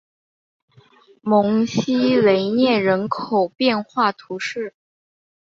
[1.21, 4.73] 蒙西雷涅人口变化图示